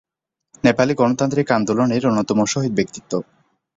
নেপালের 0.63 0.95
গণতান্ত্রিক 0.95 1.47
আন্দোলনের 1.51 2.03
অন্যতম 2.05 2.39
শহীদ 2.45 2.73
ব্যক্তিত্ব। 2.75 3.11